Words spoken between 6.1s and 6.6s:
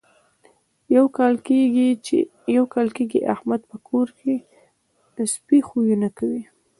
کوي.